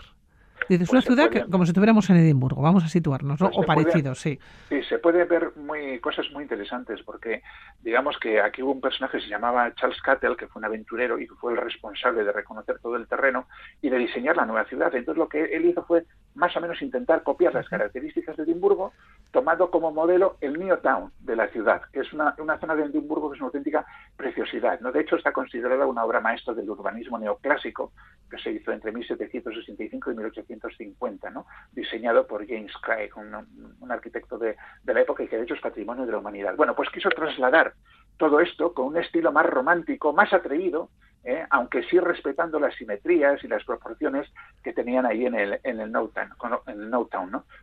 Es 0.75 0.89
una 0.89 1.01
pues 1.01 1.05
ciudad 1.05 1.29
que, 1.29 1.45
como 1.49 1.65
si 1.65 1.69
estuviéramos 1.69 2.09
en 2.09 2.17
Edimburgo, 2.17 2.61
vamos 2.61 2.83
a 2.83 2.87
situarnos, 2.87 3.39
¿no? 3.39 3.49
Pues 3.49 3.57
o 3.57 3.63
parecido, 3.63 4.15
sí. 4.15 4.39
Sí, 4.69 4.81
se 4.83 4.99
puede 4.99 5.23
ver 5.25 5.51
muy, 5.55 5.99
cosas 5.99 6.25
muy 6.31 6.43
interesantes, 6.43 7.01
porque 7.03 7.41
digamos 7.81 8.17
que 8.17 8.41
aquí 8.41 8.61
hubo 8.61 8.73
un 8.73 8.81
personaje 8.81 9.17
que 9.17 9.23
se 9.23 9.29
llamaba 9.29 9.73
Charles 9.75 10.01
Cattle, 10.01 10.35
que 10.35 10.47
fue 10.47 10.59
un 10.59 10.65
aventurero 10.65 11.19
y 11.19 11.27
que 11.27 11.35
fue 11.35 11.53
el 11.53 11.57
responsable 11.57 12.23
de 12.23 12.31
reconocer 12.31 12.79
todo 12.79 12.95
el 12.95 13.07
terreno 13.07 13.47
y 13.81 13.89
de 13.89 13.97
diseñar 13.97 14.35
la 14.35 14.45
nueva 14.45 14.65
ciudad. 14.65 14.93
Entonces 14.93 15.17
lo 15.17 15.29
que 15.29 15.43
él 15.43 15.65
hizo 15.65 15.83
fue 15.83 16.05
más 16.35 16.55
o 16.55 16.61
menos 16.61 16.81
intentar 16.81 17.23
copiar 17.23 17.53
las 17.53 17.67
características 17.67 18.37
de 18.37 18.43
Edimburgo, 18.43 18.93
tomando 19.31 19.71
como 19.71 19.91
modelo 19.91 20.37
el 20.41 20.59
Newtown 20.59 21.11
de 21.19 21.35
la 21.35 21.47
ciudad, 21.47 21.81
que 21.91 22.01
es 22.01 22.13
una, 22.13 22.35
una 22.37 22.59
zona 22.59 22.75
de 22.75 22.83
Edimburgo 22.83 23.29
que 23.29 23.35
es 23.35 23.41
una 23.41 23.47
auténtica 23.47 23.85
preciosidad. 24.15 24.79
¿no? 24.81 24.91
De 24.91 25.01
hecho, 25.01 25.15
está 25.15 25.31
considerada 25.31 25.87
una 25.87 26.05
obra 26.05 26.19
maestra 26.19 26.53
del 26.53 26.69
urbanismo 26.69 27.17
neoclásico, 27.17 27.91
que 28.29 28.37
se 28.37 28.51
hizo 28.51 28.71
entre 28.71 28.91
1765 28.91 30.11
y 30.11 30.15
1850, 30.57 31.29
¿no? 31.29 31.45
diseñado 31.71 32.27
por 32.27 32.45
James 32.47 32.73
Craig, 32.81 33.11
un, 33.15 33.91
arquitecto 33.91 34.37
de, 34.37 34.55
de, 34.83 34.93
la 34.93 35.01
época 35.01 35.23
y 35.23 35.27
que 35.27 35.37
de 35.37 35.43
hecho 35.43 35.53
es 35.53 35.61
patrimonio 35.61 36.05
de 36.05 36.11
la 36.11 36.17
humanidad. 36.17 36.55
Bueno, 36.55 36.75
pues 36.75 36.89
quiso 36.89 37.09
trasladar 37.09 37.73
todo 38.17 38.39
esto 38.39 38.73
con 38.73 38.87
un 38.87 38.97
estilo 38.97 39.31
más 39.31 39.45
romántico, 39.45 40.13
más 40.13 40.33
atrevido, 40.33 40.89
¿eh? 41.23 41.45
aunque 41.49 41.83
sí 41.83 41.99
respetando 41.99 42.59
las 42.59 42.75
simetrías 42.75 43.43
y 43.43 43.47
las 43.47 43.63
proporciones 43.63 44.27
que 44.63 44.73
tenían 44.73 45.05
ahí 45.05 45.25
en 45.25 45.35
el, 45.35 45.59
en 45.63 45.79
el 45.79 45.91
Newtown. 45.91 46.29
En 46.67 46.81
el 46.81 46.89
¿no? 46.89 46.99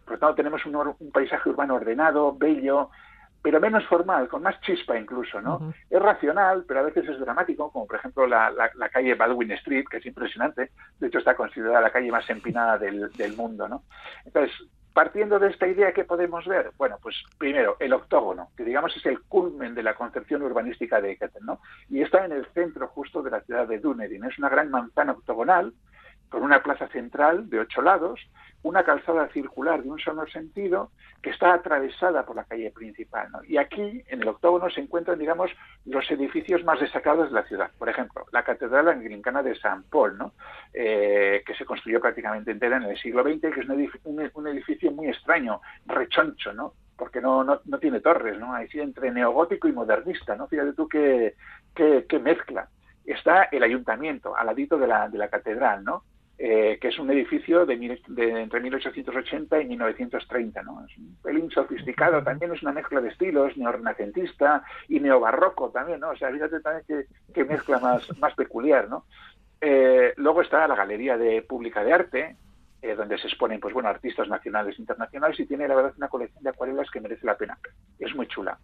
Por 0.05 0.13
lo 0.13 0.19
tanto, 0.19 0.35
tenemos 0.35 0.65
un, 0.67 0.77
un 0.77 1.11
paisaje 1.13 1.49
urbano 1.49 1.75
ordenado, 1.75 2.37
bello, 2.37 2.91
pero 3.45 3.61
menos 3.61 3.85
formal, 3.85 4.27
con 4.27 4.41
más 4.41 4.59
chispa 4.63 4.99
incluso, 4.99 5.39
¿no? 5.39 5.75
Es 5.91 6.01
racional, 6.01 6.65
pero 6.67 6.81
a 6.81 6.85
veces 6.85 7.07
es 7.07 7.21
dramático, 7.21 7.71
como 7.71 7.87
por 7.87 7.97
ejemplo 7.97 8.27
la, 8.27 8.51
la, 8.51 8.89
calle 8.89 9.15
Baldwin 9.15 9.51
Street, 9.53 9.85
que 9.91 9.99
es 9.99 10.07
impresionante, 10.07 10.71
de 10.99 11.07
hecho 11.09 11.19
está 11.19 11.37
considerada 11.37 11.83
la 11.83 11.93
calle 11.93 12.11
más 12.11 12.29
empinada 12.31 12.79
del, 12.79 13.13
del 13.13 13.37
mundo, 13.37 13.69
¿no? 13.69 13.83
Entonces, 14.25 14.51
partiendo 14.95 15.39
de 15.39 15.51
esta 15.51 15.67
idea, 15.67 15.93
¿qué 15.93 16.05
podemos 16.05 16.47
ver? 16.47 16.71
Bueno, 16.79 16.97
pues 17.03 17.23
primero, 17.37 17.77
el 17.81 17.93
octógono, 17.93 18.49
que 18.57 18.65
digamos 18.65 18.97
es 18.97 19.05
el 19.05 19.21
culmen 19.21 19.75
de 19.75 19.83
la 19.83 19.95
concepción 19.95 20.41
urbanística 20.41 21.03
de 21.03 21.11
Ecketen, 21.11 21.45
¿no? 21.45 21.61
Y 21.91 22.01
está 22.01 22.25
en 22.25 22.33
el 22.33 22.47
centro 22.55 22.89
justo 22.89 23.23
de 23.23 23.31
la 23.31 23.43
ciudad 23.43 23.69
de 23.69 23.79
Dunedin. 23.79 24.25
Es 24.25 24.39
una 24.39 24.49
gran 24.49 24.71
manzana 24.71 25.13
octogonal, 25.13 25.75
con 26.35 26.43
una 26.43 26.65
plaza 26.65 26.89
central 26.89 27.49
de 27.49 27.61
ocho 27.61 27.81
lados, 27.81 28.21
una 28.65 28.83
calzada 28.83 29.29
circular 29.29 29.85
de 29.85 29.89
un 29.89 30.01
solo 30.01 30.27
sentido 30.27 30.91
que 31.23 31.31
está 31.31 31.55
atravesada 31.55 32.27
por 32.27 32.35
la 32.35 32.43
calle 32.43 32.73
principal. 32.73 33.29
Y 33.47 33.57
aquí, 33.57 34.03
en 34.09 34.21
el 34.21 34.27
octógono, 34.27 34.69
se 34.69 34.81
encuentran, 34.81 35.17
digamos, 35.17 35.53
los 35.85 36.11
edificios 36.11 36.65
más 36.65 36.81
destacados 36.81 37.29
de 37.29 37.35
la 37.35 37.47
ciudad. 37.47 37.71
Por 37.79 37.89
ejemplo, 37.89 38.27
la 38.33 38.43
Catedral 38.43 38.89
Anglicana 38.89 39.45
de 39.45 39.55
San 39.55 39.85
Paul, 39.85 40.19
¿no? 40.19 40.33
Eh, 40.73 41.45
que 41.47 41.55
se 41.55 41.65
construyó 41.65 42.01
prácticamente 42.01 42.51
entera 42.51 42.79
en 42.79 42.83
el 42.83 42.99
siglo 42.99 43.23
XX, 43.23 43.55
que 43.55 43.61
es 43.61 44.35
un 44.35 44.49
edificio, 44.49 44.91
muy 44.91 45.07
extraño, 45.07 45.61
rechoncho, 45.87 46.53
¿no? 46.53 46.73
porque 46.97 47.21
no, 47.21 47.45
no, 47.45 47.61
no, 47.65 47.79
tiene 47.79 48.01
torres, 48.01 48.39
¿no? 48.39 48.55
Ahí 48.55 48.69
sí, 48.69 48.81
entre 48.81 49.11
neogótico 49.11 49.67
y 49.67 49.73
modernista, 49.73 50.37
¿no? 50.37 50.47
Fíjate 50.47 50.75
tú 50.75 50.89
qué, 50.89 51.35
qué, 51.75 52.07
qué 52.09 52.19
mezcla. 52.19 52.69
Está 53.05 53.45
el 53.45 53.65
ayuntamiento, 53.65 54.37
al 54.37 54.47
ladito 54.47 54.79
de 54.79 54.87
la, 54.87 55.09
de 55.09 55.19
la 55.19 55.29
catedral, 55.29 55.83
¿no? 55.85 56.05
Eh, 56.37 56.79
que 56.81 56.89
es 56.89 56.99
un 56.99 57.09
edificio 57.13 57.65
de, 57.65 57.75
entre 57.75 58.61
1880 58.61 59.61
y 59.61 59.67
1930. 59.67 60.63
¿no? 60.63 60.85
Es 60.85 60.99
un 60.99 61.17
pelín 61.23 61.49
sofisticado, 61.51 62.25
también 62.25 62.53
es 62.53 62.63
una 62.63 62.73
mezcla 62.73 63.01
de 63.01 63.11
estilos, 63.11 63.57
neorrenacentista 63.57 64.65
y 64.89 64.99
neobarroco 64.99 65.71
también, 65.71 66.01
¿no? 66.01 66.11
O 66.11 66.17
sea, 66.17 66.33
fíjate 66.33 66.61
también 66.61 67.07
qué, 67.33 67.45
mezcla 67.45 67.79
más, 67.79 68.07
más 68.19 68.35
peculiar, 68.35 68.89
¿no? 68.89 69.05
Eh, 69.61 70.13
luego 70.17 70.43
está 70.43 70.67
la 70.67 70.75
Galería 70.75 71.17
de 71.17 71.41
Pública 71.43 71.85
de 71.85 71.93
Arte, 71.93 72.37
eh, 72.83 72.97
donde 72.97 73.17
se 73.17 73.29
exponen 73.29 73.61
pues 73.61 73.73
bueno 73.73 73.89
artistas 73.89 74.29
nacionales 74.29 74.77
e 74.77 74.83
internacionales 74.83 75.39
y 75.39 75.47
tiene 75.47 75.69
la 75.69 75.77
verdad 75.77 75.95
una 75.97 76.09
colección 76.09 76.43
de 76.43 76.51
acuarelas 76.51 76.91
que 76.91 77.01
merece 77.01 77.25
la 77.25 77.37
pena. 77.37 77.57
Es 77.99 78.13
muy 78.15 78.27
chula. 78.27 78.59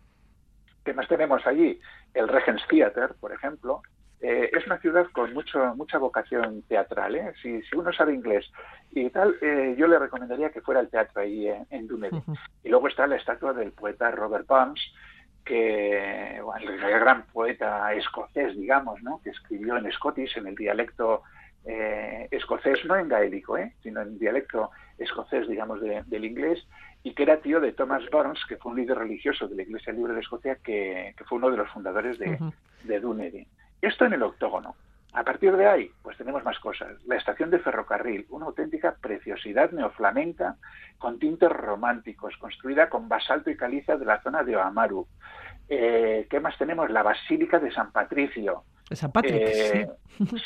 ¿Qué 0.85 0.93
más 0.93 1.07
tenemos 1.07 1.47
allí? 1.47 1.81
El 2.15 2.27
Regens 2.27 2.67
Theater, 2.69 3.15
por 3.21 3.33
ejemplo, 3.33 3.81
eh, 4.23 4.51
es 4.53 4.67
una 4.67 4.79
ciudad 4.79 5.07
con 5.13 5.33
mucho, 5.33 5.75
mucha 5.77 5.99
vocación 5.99 6.63
teatral. 6.63 7.17
¿eh? 7.17 7.33
Si, 7.41 7.63
si, 7.63 7.77
uno 7.77 7.91
sabe 7.93 8.15
inglés 8.15 8.51
y 8.91 9.09
tal, 9.09 9.37
eh, 9.41 9.75
yo 9.79 9.87
le 9.87 9.99
recomendaría 9.99 10.51
que 10.51 10.61
fuera 10.61 10.81
al 10.81 10.91
teatro 10.91 11.23
ahí 11.23 11.49
en, 11.71 11.87
Dunedin. 11.87 12.23
Y 12.63 12.69
luego 12.69 12.89
está 12.89 13.07
la 13.07 13.17
estatua 13.17 13.55
del 13.55 13.73
poeta 13.73 14.11
Robert 14.11 14.47
Burns, 14.47 14.81
que 15.45 16.39
bueno, 16.45 16.71
el 16.71 16.79
gran 16.79 17.25
poeta 17.27 17.95
escocés, 17.95 18.55
digamos, 18.57 19.03
¿no? 19.03 19.21
que 19.25 19.31
escribió 19.31 19.79
en 19.79 19.91
Scottish, 19.91 20.37
en 20.37 20.49
el 20.49 20.55
dialecto 20.55 21.23
eh, 21.65 22.29
escocés, 22.31 22.85
no 22.85 22.97
en 22.97 23.09
gaélico, 23.09 23.57
sino 23.83 24.03
en 24.03 24.19
dialecto 24.19 24.71
escocés, 24.99 25.49
digamos, 25.49 25.81
del 25.81 26.25
inglés, 26.27 26.63
y 27.03 27.15
que 27.15 27.23
era 27.23 27.41
tío 27.41 27.59
de 27.59 27.73
Thomas 27.73 28.03
Burns, 28.13 28.45
que 28.47 28.59
fue 28.59 28.73
un 28.73 28.79
líder 28.79 28.99
religioso 28.99 29.49
de 29.49 29.57
la 29.57 29.63
Iglesia 29.63 29.95
Libre 29.95 30.13
de 30.13 30.21
Escocia, 30.21 30.57
que, 30.57 31.15
fue 31.27 31.39
uno 31.39 31.51
de 31.51 31.57
los 31.57 31.71
fundadores 31.71 32.19
de, 32.19 32.39
de 32.85 33.01
Dunedin. 33.01 33.47
Esto 33.81 34.05
en 34.05 34.13
el 34.15 34.23
octógono. 34.23 34.75
A 35.13 35.25
partir 35.25 35.57
de 35.57 35.67
ahí, 35.67 35.91
pues 36.03 36.17
tenemos 36.17 36.45
más 36.45 36.59
cosas. 36.61 36.93
La 37.07 37.17
estación 37.17 37.51
de 37.51 37.59
ferrocarril, 37.59 38.27
una 38.31 38.47
auténtica 38.47 38.95
preciosidad 39.01 39.73
neoflamenca 39.73 40.57
con 40.99 41.19
tintes 41.19 41.51
románticos, 41.51 42.37
construida 42.37 42.89
con 42.89 43.09
basalto 43.09 43.51
y 43.51 43.57
caliza 43.57 43.97
de 43.97 44.05
la 44.05 44.23
zona 44.23 44.45
de 44.45 44.57
Oamaru. 44.57 45.07
Eh, 45.69 46.27
¿Qué 46.31 46.39
más 46.39 46.57
tenemos? 46.59 46.91
La 46.91 47.03
Basílica 47.03 47.59
de 47.59 47.73
San 47.73 47.91
Patricio. 47.91 48.65
De 48.89 48.97
San 48.97 49.11
Patricio, 49.11 49.39
eh, 49.41 49.89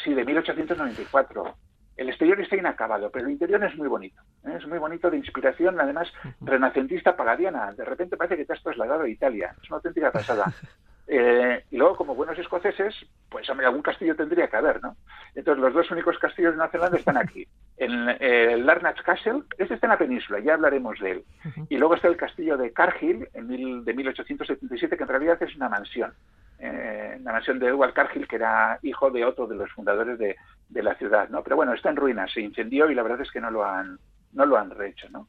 sí. 0.02 0.14
de 0.14 0.24
1894. 0.24 1.56
El 1.96 2.08
exterior 2.08 2.40
está 2.40 2.56
inacabado, 2.56 3.10
pero 3.10 3.26
el 3.26 3.32
interior 3.32 3.62
es 3.64 3.76
muy 3.76 3.88
bonito. 3.88 4.20
¿eh? 4.46 4.56
Es 4.58 4.66
muy 4.66 4.78
bonito 4.78 5.10
de 5.10 5.18
inspiración, 5.18 5.78
además, 5.78 6.08
renacentista 6.40 7.16
pagadiana. 7.16 7.72
De 7.72 7.84
repente 7.84 8.16
parece 8.16 8.36
que 8.36 8.46
te 8.46 8.52
has 8.54 8.62
trasladado 8.62 9.02
a 9.02 9.08
Italia. 9.08 9.54
Es 9.62 9.68
una 9.68 9.76
auténtica 9.76 10.10
pasada. 10.10 10.46
Eh, 11.06 11.64
y 11.70 11.76
luego, 11.76 11.96
como 11.96 12.14
buenos 12.14 12.38
escoceses, 12.38 12.94
pues 13.28 13.48
hombre, 13.50 13.66
algún 13.66 13.82
castillo 13.82 14.16
tendría 14.16 14.48
que 14.48 14.56
haber, 14.56 14.82
¿no? 14.82 14.96
Entonces, 15.34 15.62
los 15.62 15.74
dos 15.74 15.90
únicos 15.90 16.18
castillos 16.18 16.52
de 16.52 16.56
Nueva 16.56 16.72
Zelanda 16.72 16.98
están 16.98 17.16
aquí. 17.16 17.46
En 17.76 18.08
el 18.08 18.64
Larnach 18.64 19.02
Castle, 19.02 19.42
este 19.58 19.74
está 19.74 19.86
en 19.86 19.90
la 19.92 19.98
península, 19.98 20.38
ya 20.40 20.54
hablaremos 20.54 20.98
de 21.00 21.10
él. 21.10 21.24
Y 21.68 21.76
luego 21.76 21.96
está 21.96 22.08
el 22.08 22.16
castillo 22.16 22.56
de 22.56 22.72
Cargill, 22.72 23.28
en 23.34 23.84
de 23.84 23.94
1877, 23.94 24.96
que 24.96 25.02
en 25.02 25.08
realidad 25.08 25.42
es 25.42 25.54
una 25.56 25.68
mansión. 25.68 26.14
Eh, 26.58 27.18
la 27.22 27.32
mansión 27.32 27.58
de 27.58 27.66
Edward 27.66 27.92
Cargill, 27.92 28.28
que 28.28 28.36
era 28.36 28.78
hijo 28.82 29.10
de 29.10 29.24
otro 29.24 29.46
de 29.46 29.56
los 29.56 29.70
fundadores 29.72 30.18
de, 30.18 30.36
la 30.82 30.94
ciudad, 30.94 31.28
¿no? 31.28 31.42
Pero 31.42 31.56
bueno, 31.56 31.72
está 31.72 31.90
en 31.90 31.96
ruinas, 31.96 32.32
se 32.32 32.40
incendió 32.40 32.90
y 32.90 32.94
la 32.94 33.02
verdad 33.02 33.20
es 33.20 33.30
que 33.30 33.40
no 33.40 33.50
lo 33.50 33.64
han, 33.64 33.98
no 34.32 34.46
lo 34.46 34.56
han 34.56 34.70
rehecho, 34.70 35.08
¿no? 35.10 35.28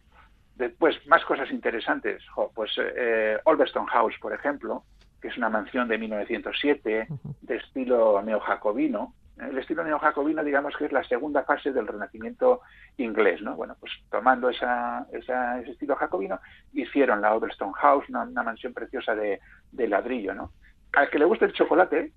Después, 0.55 0.95
más 1.07 1.25
cosas 1.25 1.51
interesantes. 1.51 2.23
pues 2.53 2.71
eh, 2.77 3.37
Olveston 3.43 3.85
House, 3.87 4.15
por 4.21 4.33
ejemplo, 4.33 4.83
que 5.25 5.31
es 5.31 5.37
una 5.39 5.49
mansión 5.49 5.87
de 5.87 5.97
1907 5.97 7.07
de 7.41 7.55
estilo 7.55 8.21
neojacobino. 8.21 9.15
El 9.39 9.57
estilo 9.57 9.83
neojacobino, 9.83 10.43
digamos 10.43 10.75
que 10.77 10.85
es 10.85 10.91
la 10.91 11.03
segunda 11.03 11.43
fase 11.43 11.73
del 11.73 11.87
Renacimiento 11.87 12.61
inglés, 12.97 13.41
¿no? 13.41 13.55
Bueno, 13.55 13.75
pues 13.79 13.91
tomando 14.11 14.49
esa, 14.51 15.07
ese 15.11 15.33
estilo 15.71 15.95
jacobino, 15.95 16.39
hicieron 16.73 17.21
la 17.21 17.33
Overstone 17.33 17.73
House, 17.73 18.07
una, 18.07 18.43
mansión 18.43 18.71
preciosa 18.71 19.15
de, 19.15 19.39
ladrillo, 19.87 20.35
¿no? 20.35 20.51
Al 20.93 21.09
que 21.09 21.17
le 21.17 21.25
guste 21.25 21.45
el 21.45 21.53
chocolate, 21.53 22.11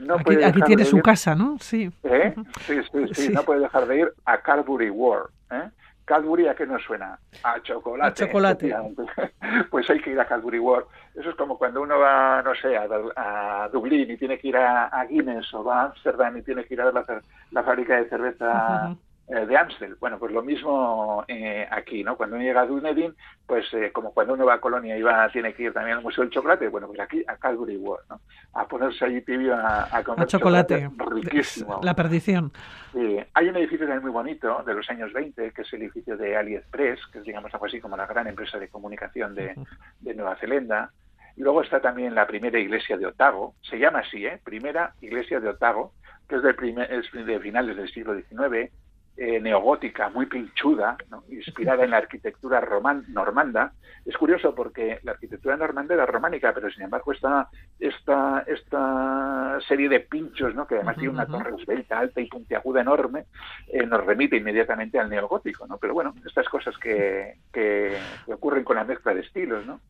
no 0.00 0.14
aquí, 0.14 0.24
puede 0.24 0.44
aquí 0.44 0.62
tiene 0.62 0.84
su 0.84 0.98
casa, 0.98 1.36
¿no? 1.36 1.58
Sí. 1.60 1.92
¿Eh? 2.02 2.34
Sí, 2.62 2.80
sí. 2.92 3.14
sí, 3.14 3.32
no 3.32 3.44
puede 3.44 3.60
dejar 3.60 3.86
de 3.86 4.00
ir 4.00 4.12
a 4.24 4.42
Carbury 4.42 4.90
Ward, 4.90 5.30
¿eh? 5.52 5.70
Cadbury, 6.06 6.46
¿a 6.46 6.54
qué 6.54 6.66
nos 6.66 6.82
suena? 6.84 7.18
A 7.42 7.60
chocolate. 7.60 8.24
A 8.24 8.26
chocolate. 8.26 8.74
Pues 9.70 9.88
hay 9.90 10.00
que 10.00 10.10
ir 10.10 10.20
a 10.20 10.26
Cadbury 10.26 10.58
World. 10.58 10.86
Eso 11.14 11.30
es 11.30 11.36
como 11.36 11.58
cuando 11.58 11.82
uno 11.82 11.98
va, 11.98 12.42
no 12.42 12.54
sé, 12.54 12.76
a, 12.76 13.68
Dublín 13.72 14.10
y 14.10 14.16
tiene 14.16 14.38
que 14.38 14.48
ir 14.48 14.56
a, 14.56 15.04
Guinness 15.08 15.52
o 15.54 15.64
va 15.64 15.82
a 15.82 15.84
Amsterdam 15.86 16.36
y 16.36 16.42
tiene 16.42 16.64
que 16.64 16.74
ir 16.74 16.80
a 16.80 16.90
ver 16.90 17.22
la, 17.50 17.62
fábrica 17.62 17.96
de 17.96 18.08
cerveza 18.08 18.96
de 19.28 19.56
Amstel. 19.56 19.96
Bueno, 19.96 20.18
pues 20.18 20.32
lo 20.32 20.42
mismo 20.42 21.24
eh, 21.26 21.66
aquí, 21.70 22.04
¿no? 22.04 22.16
Cuando 22.16 22.36
uno 22.36 22.44
llega 22.44 22.60
a 22.60 22.66
Dunedin, 22.66 23.14
pues 23.46 23.66
eh, 23.74 23.90
como 23.92 24.12
cuando 24.12 24.34
uno 24.34 24.46
va 24.46 24.54
a 24.54 24.60
Colonia 24.60 24.96
y 24.96 25.02
va, 25.02 25.28
tiene 25.30 25.52
que 25.52 25.64
ir 25.64 25.72
también 25.72 25.96
al 25.96 26.02
Museo 26.02 26.22
del 26.22 26.32
Chocolate, 26.32 26.68
bueno, 26.68 26.86
pues 26.86 27.00
aquí 27.00 27.24
a 27.26 27.36
Calgary 27.36 27.76
World, 27.76 28.04
¿no? 28.08 28.20
A 28.52 28.68
ponerse 28.68 29.04
allí 29.04 29.20
tibio 29.22 29.56
a, 29.56 30.02
comer 30.04 30.26
chocolate. 30.28 30.90
Riquísimo. 30.96 31.80
La 31.82 31.94
perdición. 31.94 32.52
Sí. 32.92 33.18
Hay 33.34 33.48
un 33.48 33.56
edificio 33.56 33.86
también 33.86 34.02
muy 34.02 34.12
bonito 34.12 34.62
de 34.64 34.74
los 34.74 34.88
años 34.90 35.12
20, 35.12 35.50
que 35.50 35.62
es 35.62 35.72
el 35.72 35.82
edificio 35.82 36.16
de 36.16 36.36
AliExpress, 36.36 37.06
que 37.12 37.18
es, 37.18 37.24
digamos, 37.24 37.52
algo 37.52 37.66
así 37.66 37.80
como 37.80 37.96
la 37.96 38.06
gran 38.06 38.28
empresa 38.28 38.58
de 38.58 38.68
comunicación 38.68 39.34
de, 39.34 39.54
de 40.00 40.14
Nueva 40.14 40.36
Zelanda. 40.36 40.92
Luego 41.36 41.62
está 41.62 41.80
también 41.80 42.14
la 42.14 42.26
primera 42.26 42.58
iglesia 42.58 42.96
de 42.96 43.06
Otago, 43.06 43.54
se 43.60 43.78
llama 43.78 43.98
así, 43.98 44.24
¿eh? 44.24 44.40
Primera 44.42 44.94
iglesia 45.02 45.38
de 45.38 45.48
Otago, 45.48 45.92
que 46.28 46.36
es 46.36 46.42
de, 46.42 46.54
primer, 46.54 46.90
es 46.90 47.10
de 47.12 47.40
finales 47.40 47.76
del 47.76 47.92
siglo 47.92 48.14
XIX, 48.14 48.70
eh, 49.16 49.40
neogótica, 49.40 50.10
muy 50.10 50.26
pinchuda, 50.26 50.96
inspirada 51.30 51.84
en 51.84 51.90
la 51.90 51.96
arquitectura 51.96 52.60
roman, 52.60 53.04
normanda. 53.08 53.72
Es 54.04 54.16
curioso 54.16 54.54
porque 54.54 55.00
la 55.04 55.12
arquitectura 55.12 55.56
normanda 55.56 55.94
era 55.94 56.04
románica, 56.04 56.52
pero 56.52 56.70
sin 56.70 56.82
embargo 56.82 57.12
esta, 57.12 57.48
esta, 57.80 58.44
esta 58.46 59.58
serie 59.66 59.88
de 59.88 60.00
pinchos, 60.00 60.54
¿no? 60.54 60.66
que 60.66 60.74
además 60.74 60.96
tiene 60.96 61.14
una 61.14 61.26
torre 61.26 61.54
esbelta, 61.58 61.98
alta 61.98 62.20
y 62.20 62.26
puntiaguda 62.26 62.82
enorme, 62.82 63.24
eh, 63.68 63.86
nos 63.86 64.04
remite 64.04 64.36
inmediatamente 64.36 64.98
al 64.98 65.08
neogótico. 65.08 65.66
¿no? 65.66 65.78
Pero 65.78 65.94
bueno, 65.94 66.14
estas 66.26 66.48
cosas 66.48 66.76
que, 66.76 67.38
que 67.52 67.96
ocurren 68.26 68.64
con 68.64 68.76
la 68.76 68.84
mezcla 68.84 69.14
de 69.14 69.22
estilos. 69.22 69.64
¿no? 69.64 69.80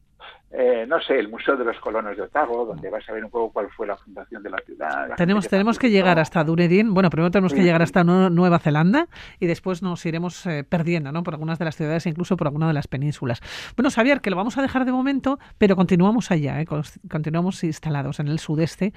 Eh, 0.51 0.87
no 0.87 1.01
sé, 1.01 1.19
el 1.19 1.29
Museo 1.29 1.57
de 1.57 1.65
los 1.65 1.79
Colonos 1.81 2.17
de 2.17 2.23
Otago, 2.23 2.65
donde 2.65 2.89
vas 2.89 3.07
a 3.09 3.13
ver 3.13 3.25
un 3.25 3.31
poco 3.31 3.53
cuál 3.53 3.69
fue 3.69 3.87
la 3.87 3.97
fundación 3.97 4.43
de 4.43 4.51
la 4.51 4.59
ciudad. 4.65 5.15
tenemos 5.17 5.49
tenemos 5.49 5.79
que 5.79 5.91
llegar 5.91 6.19
hasta 6.21 6.45
Dunedin, 6.45 6.95
bueno, 6.95 7.11
primero 7.11 7.31
tenemos 7.31 7.53
que 7.53 7.63
llegar 7.63 7.83
hasta 7.83 8.05
Nueva 8.05 8.59
Zelanda 8.61 9.09
y 9.41 9.47
después 9.47 9.83
nos 9.83 10.07
iremos 10.07 10.47
eh, 10.47 10.65
perdiendo 10.65 11.11
¿no? 11.11 11.25
por 11.25 11.35
algunas 11.35 11.59
de 11.59 11.65
las 11.65 11.77
ciudades 11.77 12.07
e 12.07 12.11
incluso 12.11 12.37
por 12.37 12.47
alguna 12.47 12.69
de 12.69 12.75
las 12.75 12.87
penínsulas. 12.87 13.41
Bueno, 13.77 13.91
Xavier, 13.91 14.21
que 14.21 14.31
lo 14.31 14.37
vamos 14.37 14.57
a 14.57 14.63
dejar 14.63 14.85
de 14.85 14.93
momento, 14.93 15.39
pero 15.59 15.75
continuamos 15.75 16.31
allá, 16.31 16.61
¿eh? 16.61 16.67
continuamos 17.11 17.65
instalados 17.65 18.21
en 18.21 18.29
el 18.29 18.39
sudeste 18.39 18.93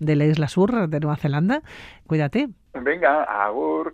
de 0.00 0.16
la 0.16 0.24
isla 0.24 0.48
sur 0.48 0.88
de 0.88 1.00
Nueva 1.00 1.16
Zelanda. 1.16 1.62
Cuídate. 2.06 2.48
Venga, 2.74 3.22
agur. 3.22 3.86